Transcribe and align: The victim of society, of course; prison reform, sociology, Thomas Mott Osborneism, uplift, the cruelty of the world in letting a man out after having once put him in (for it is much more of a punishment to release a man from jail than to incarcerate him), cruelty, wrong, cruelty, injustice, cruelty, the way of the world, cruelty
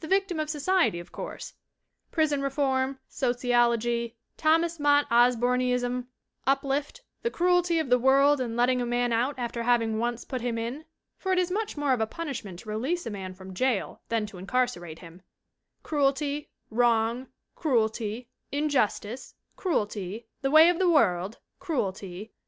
The 0.00 0.08
victim 0.08 0.40
of 0.40 0.50
society, 0.50 0.98
of 0.98 1.12
course; 1.12 1.54
prison 2.10 2.42
reform, 2.42 2.98
sociology, 3.06 4.16
Thomas 4.36 4.80
Mott 4.80 5.08
Osborneism, 5.08 6.08
uplift, 6.48 7.00
the 7.22 7.30
cruelty 7.30 7.78
of 7.78 7.88
the 7.88 7.96
world 8.00 8.40
in 8.40 8.56
letting 8.56 8.82
a 8.82 8.84
man 8.86 9.12
out 9.12 9.36
after 9.38 9.62
having 9.62 10.00
once 10.00 10.24
put 10.24 10.40
him 10.40 10.58
in 10.58 10.84
(for 11.16 11.32
it 11.32 11.38
is 11.38 11.52
much 11.52 11.76
more 11.76 11.92
of 11.92 12.00
a 12.00 12.08
punishment 12.08 12.58
to 12.58 12.70
release 12.70 13.06
a 13.06 13.10
man 13.10 13.34
from 13.34 13.54
jail 13.54 14.02
than 14.08 14.26
to 14.26 14.38
incarcerate 14.38 14.98
him), 14.98 15.22
cruelty, 15.84 16.50
wrong, 16.68 17.28
cruelty, 17.54 18.28
injustice, 18.50 19.32
cruelty, 19.54 20.26
the 20.40 20.50
way 20.50 20.70
of 20.70 20.80
the 20.80 20.90
world, 20.90 21.38
cruelty 21.60 22.32